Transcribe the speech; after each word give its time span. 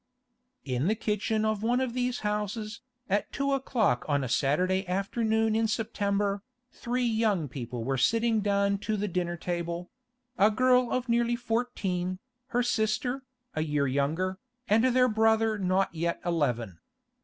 In 0.65 0.87
the 0.87 0.95
kitchen 0.95 1.45
of 1.45 1.61
one 1.61 1.79
of 1.79 1.93
these 1.93 2.21
houses, 2.21 2.81
at 3.07 3.31
two 3.31 3.51
o'clock 3.53 4.03
on 4.09 4.23
a 4.23 4.27
Saturday 4.27 4.87
afternoon 4.87 5.55
in 5.55 5.67
September, 5.67 6.41
three 6.71 7.05
young 7.05 7.47
people 7.47 7.83
were 7.83 7.99
sitting 7.99 8.39
down 8.41 8.79
to 8.79 8.97
the 8.97 9.07
dinner 9.07 9.37
table: 9.37 9.91
a 10.39 10.49
girl 10.49 10.91
of 10.91 11.07
nearly 11.07 11.35
fourteen, 11.35 12.17
her 12.47 12.63
sister, 12.63 13.21
a 13.55 13.61
year 13.61 13.85
younger, 13.85 14.39
and 14.67 14.83
their 14.85 15.07
brother 15.07 15.59
not 15.59 15.93
yet 15.93 16.19
eleven. 16.25 16.79